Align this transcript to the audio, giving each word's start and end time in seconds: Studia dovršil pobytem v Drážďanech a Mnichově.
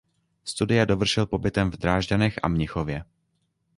Studia 0.51 0.83
dovršil 0.91 1.25
pobytem 1.29 1.69
v 1.71 1.77
Drážďanech 1.77 2.39
a 2.43 2.47
Mnichově. 2.49 3.03